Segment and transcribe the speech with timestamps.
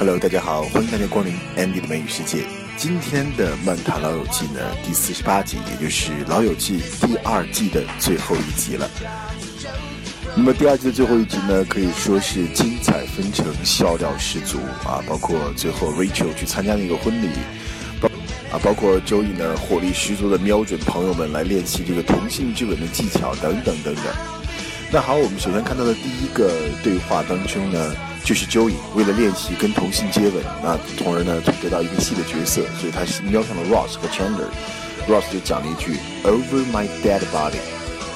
[0.00, 2.46] Hello，大家好，欢迎大家光临 Andy 的美语世界。
[2.74, 8.88] 今天的漫谈老友记呢，第四十八集，也就是老友记第二季的最后一集了。
[10.34, 15.04] 那么第二季的最后一集呢，可以说是精彩纷呈，笑料十足啊！
[15.06, 17.28] 包括最后 Rachel 去参加那个婚礼，
[18.00, 18.08] 包
[18.50, 24.04] 啊，包括周易呢火力十足的瞄准朋友们来练习这个同性之吻的技巧等等等等。
[24.90, 26.50] 那好，我们首先看到的第一个
[26.82, 27.94] 对话当中呢。
[28.24, 34.48] 就是 joy 为了练习跟同性接吻，那从而呢得到一个戏的角色，所以他瞄上了 Ross 和 Chandler。
[35.08, 37.58] Ross 就讲了一句 Over my dead body，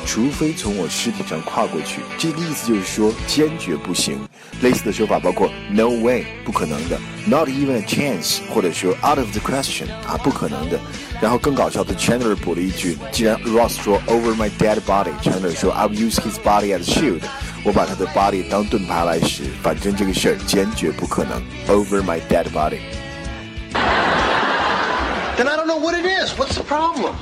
[0.06, 2.02] 除非从我尸体上跨过去。
[2.18, 4.18] 这个意思就是说坚决不行。
[4.60, 10.78] 类似的说法包括 No way，不可能的；Not even a chance，或者说 Out of the question，啊，不可能的。
[11.20, 17.22] 然后更搞笑的，Chandler 补了一句：既然 Ross 说 Over my dead body，Chandler 说 I'll use his body as shield。
[17.63, 21.41] 我把他的 body 当盾牌来使，反正这个事儿坚决不可能。
[21.67, 26.37] Over my dead body。Then I don't know what it is.
[26.37, 27.15] What's the problem?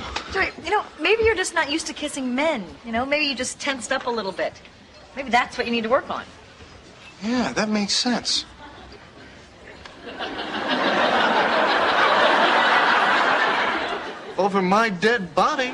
[0.63, 2.63] You know, maybe you're just not used to kissing men.
[2.85, 4.53] You know, maybe you just tensed up a little bit.
[5.15, 6.23] Maybe that's what you need to work on.
[7.23, 8.45] Yeah, that makes sense.
[14.37, 15.71] Over my dead body.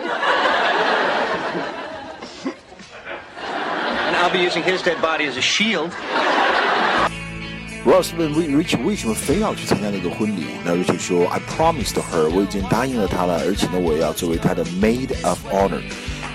[4.21, 5.93] I'll be using his dead body as a shield.
[7.85, 10.45] Ross 问 Rich 为什么非要去参加那个婚礼？
[10.65, 15.81] 那 Rich 说：“I promised her，我已经答应了她了，而且呢，我也要作为她的 maid of honor。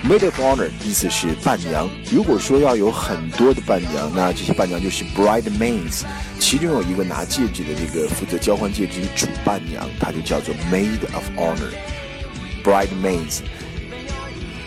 [0.02, 1.88] maid of honor 意思是伴娘。
[2.10, 6.04] 如果说要有很多的伴娘，那这些伴娘就是 bridesmaids，
[6.40, 11.70] 其中有一个拿戒指的这个负责交换戒指的主伴娘，她就叫做 maid of honor。
[12.64, 13.40] bridesmaids，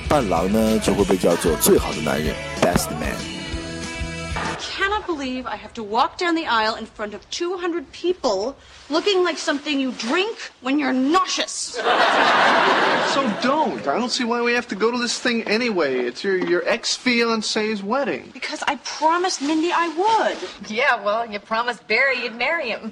[0.07, 2.33] 伴郎呢就会被叫做最好的男人。”
[2.73, 3.17] Best man.
[4.35, 8.57] I cannot believe I have to walk down the aisle in front of 200 people
[8.89, 11.77] looking like something you drink when you're nauseous.
[13.13, 13.87] So don't.
[13.87, 15.99] I don't see why we have to go to this thing anyway.
[15.99, 18.31] It's your, your ex fiance's wedding.
[18.33, 20.69] Because I promised Mindy I would.
[20.69, 22.91] Yeah, well, you promised Barry you'd marry him.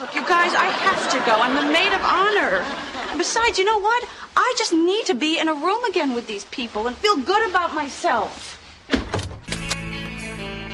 [0.00, 1.32] Look, you guys, I have to go.
[1.36, 2.64] I'm the maid of honor.
[3.10, 4.02] And besides, you know what?
[4.46, 7.48] I just kneed to be in a room again with these people and feel good
[7.50, 8.28] about myself.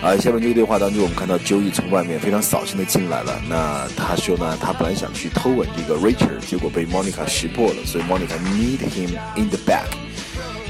[0.03, 3.41] 啊，下面这个对话当中，我们看到 Joey 从外面非常扫兴的进来了。
[3.49, 9.87] 那他说呢，他本来想去偷吻这个 Richard，结果被 Monica 识破了，所以 Monica need him in the back。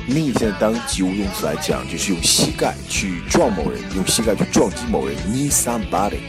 [0.06, 6.21] need 现在当及物用词来讲，就是用膝盖去撞某人，用膝盖去撞击某人，kneed somebody。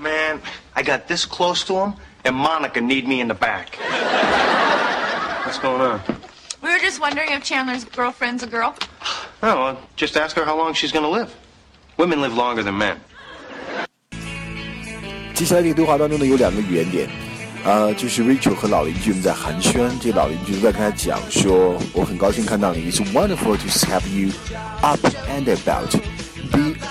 [0.00, 0.38] Man,
[0.74, 3.68] I got this close to him, and Monica need me in the back.
[5.47, 5.99] What's going on?
[6.61, 8.73] We were just wondering if Chandler's girlfriend's a girl.
[9.41, 11.29] Oh, well, just ask her how long she's going to live.
[11.97, 12.97] Women live longer than men.
[15.33, 17.09] 接下来这个对话当中呢，有两个语言点，
[17.65, 24.31] 呃，就是 Rachel 和老邻居们在寒暄，这老邻居在跟他讲说，我很高兴看到你，It's wonderful to have you
[24.81, 25.93] up and about。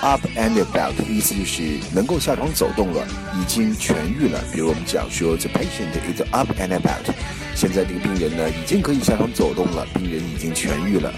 [0.00, 3.04] Up and about 意思就是能够下床走动了，
[3.34, 4.40] 已经痊愈了。
[4.52, 7.12] 比如我们讲说，The patient is up and about。
[7.56, 11.12] 现在这个病人呢，已经可以下床走动了，病人已经痊愈了。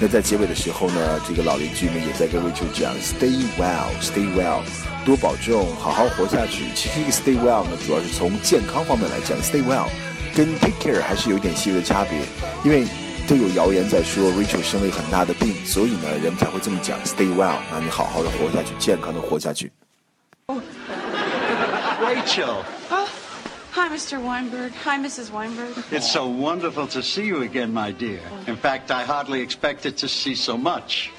[0.00, 4.60] 那在结尾的时候呢，这个老邻居们也在跟 Rachel 讲，Stay well，Stay well，
[5.04, 6.66] 多保重，好好活下去。
[6.74, 9.88] 其实这个 Stay well 呢，主要是从健康方面来讲，Stay well
[10.36, 12.20] 跟 Take care 还是有点细微的差别，
[12.64, 12.86] 因为
[13.29, 19.71] 都有谣言在说 Rachel 生了一个很大的病，所以呢，人们才会这么讲，Stay well，那你好好的活下去，健康的活下去。
[22.01, 22.63] Rachel.
[23.71, 24.19] Hi, Mr.
[24.19, 24.71] Weinberg.
[24.85, 25.31] Hi, Mrs.
[25.31, 25.75] Weinberg.
[25.91, 28.19] It's so wonderful to see you again, my dear.
[28.47, 31.11] In fact, I hardly expected to see so much.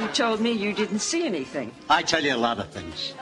[0.00, 1.70] You told me you didn't see anything.
[1.88, 3.14] I tell you a lot of things.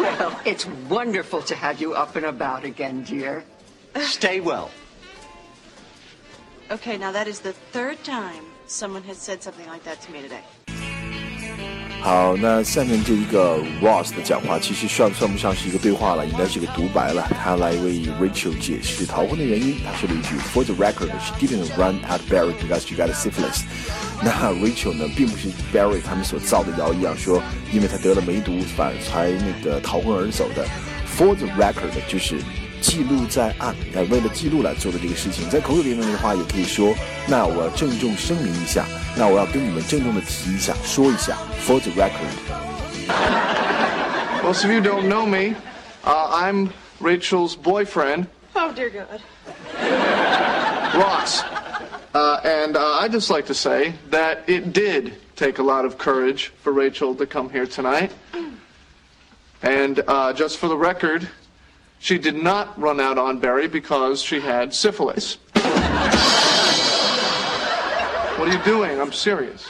[0.00, 3.44] Well, it's wonderful to have you up and about again, dear.
[3.94, 4.68] Stay well.
[6.70, 10.22] Okay, now that is the third time someone has said something like that to me
[10.22, 10.42] today.
[12.02, 17.28] 好，那下面这一个 Ross 的讲话，其实算算不上是一个对话了，应该是个独白了。
[17.42, 19.76] 他来为 Rachel 解释逃婚的原因。
[19.84, 23.64] 他说了一句：“For the record, she didn't run at Barry because she got syphilis。”
[24.22, 30.66] 那 Rachel 呢，并不是 Barry 他们所造的谣一样，说因为他得了梅毒，反才那个逃婚而走的。
[31.18, 32.38] For the record 就是
[32.80, 36.94] 记录在案，呃，为了记录来做的这个事情，在口语里面的话，也可以说，
[37.28, 38.86] 那我要郑重声明一下，
[39.16, 41.36] 那我要跟你们郑重的提一下，说一下，
[41.66, 42.32] for the record。
[44.42, 45.54] Most of you don't know me.
[46.02, 49.20] Uh, I'm Rachel's boyfriend, Oh, dear God.
[50.94, 51.42] Ross.
[52.12, 55.98] Uh, and uh, I'd just like to say that it did take a lot of
[55.98, 58.10] courage for Rachel to come here tonight.
[59.62, 61.28] And uh, just for the record,
[61.99, 65.37] she did not run out on Barry because she had syphilis.
[68.35, 68.99] what are you doing?
[68.99, 69.67] I'm serious.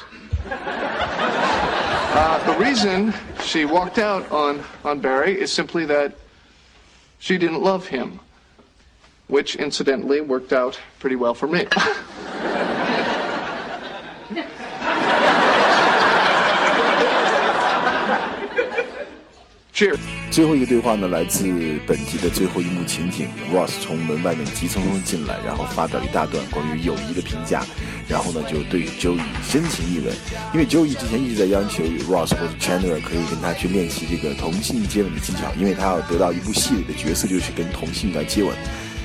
[2.17, 3.13] Uh, the reason
[3.43, 6.15] she walked out on, on Barry is simply that
[7.19, 8.19] she didn't love him,
[9.27, 11.67] which incidentally worked out pretty well for me.
[19.75, 19.97] Cheers.
[20.31, 21.43] 最后一个对话呢，来自
[21.85, 23.27] 本集的最后一幕情景。
[23.53, 27.61] Ross 从门外面急匆匆进来，然后发表一大段关于友谊的评价，
[28.07, 30.15] 然后呢就对 Joey 深情一吻。
[30.53, 38.55] 因为 Joey 之前一直在央求 Ross 或者 Chandler 可以跟他去练习这个同性接吻的技巧，因为他要得到一部戏里的角色就是跟同性来接吻。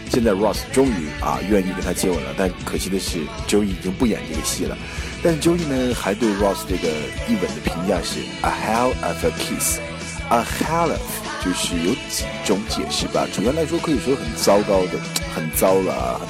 [0.08, 3.18] 现在 Ross 终于啊愿意跟他接吻了，但可惜的是
[3.48, 4.78] Joey 已经不演这个戏了。
[5.20, 6.88] 但是 Joey 呢还对 Ross 这个
[7.28, 9.80] 一吻的评价是 a hell of a kiss。
[10.30, 11.00] A hell of
[11.44, 14.98] 就是有几种解释吧，主要来说可以说很糟糕的、
[15.34, 16.20] 很糟了、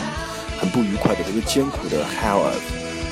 [0.56, 2.61] 很很不愉快的这个艰苦的 hell of。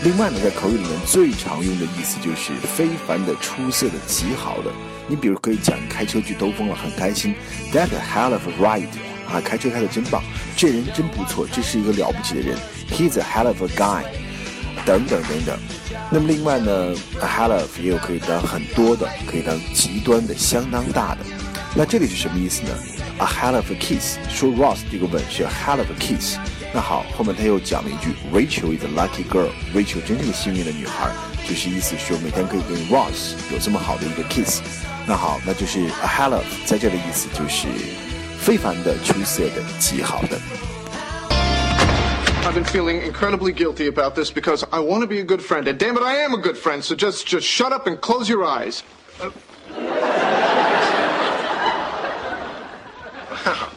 [0.05, 4.71] 另外呢，在口语里面最常用的意思就是非凡的、出色的、极好的。
[5.09, 7.35] 你比如可以讲开车去兜风了，很开心
[7.73, 8.89] ，That a hell of a ride
[9.29, 10.23] 啊，开车开的真棒，
[10.57, 12.57] 这人真不错，这是一个了不起的人
[12.93, 14.05] ，He's a hell of a guy，
[14.85, 15.59] 等等等等。
[16.11, 21.21] 那么另外呢，a hell of 也有可以当很多的，可以当极端的、相当大的。
[21.75, 22.71] 那这里是什么意思呢
[23.19, 26.37] ？a hell of a kiss，说 Ross 这个吻是 a hell of a kiss。
[26.73, 31.11] 那好，后面他又讲了一句，Rachel is a lucky girl，Rachel 真是个幸运的女孩，
[31.47, 34.63] 就是意思说每天可以跟 Ross 有这么好的一个 kiss。
[35.07, 37.69] 那好，那就是 a hell of 在这里意思就是
[38.39, 40.39] 非凡的、出色的、极好的。
[42.49, 45.79] I've been feeling incredibly guilty about this because I want to be a good friend, and
[45.79, 46.83] damn it, I am a good friend.
[46.83, 48.83] So just, just shut up and close your eyes.
[49.21, 49.31] Uh,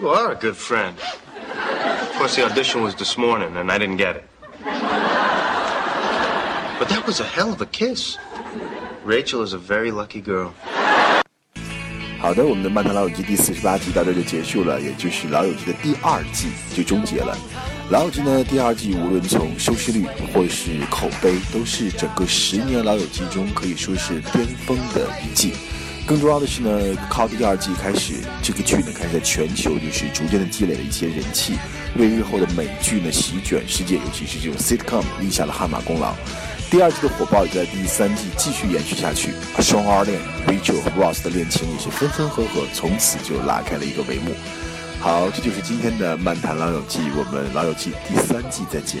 [0.00, 0.98] You are a good friend.
[0.98, 4.24] Of course, the audition was this morning, and I didn't get it.
[4.64, 4.72] But
[6.88, 8.16] that was a hell of a kiss.
[9.04, 10.54] Rachel is a very lucky girl.
[12.18, 17.36] 好的，我们的《漫谈老友记》第四十八集到这就结束了，也就是《老友记》的第二季就终结了。
[17.92, 25.52] 《老友记》呢，第二季无论从收视率或是口碑，都是整个十年《老友记》中可以说是巅峰的一季。
[26.06, 31.54] 更重要的是呢，靠第二季开始，这个剧呢开始在全球就是逐渐的积累了一些人气，
[31.96, 36.14] 为日后的美剧呢席卷世界，尤其是这种 sitcom 立下了汗马功劳。
[36.68, 44.34] 第二季的火爆也在第三季继续延续下去双儿恋、Rachel 和 Ross 的恋情也是分分合合，从此就拉开了一个帷幕。
[45.00, 49.00] 好，这就是今天的漫谈老友记，我们老友记第三季再见。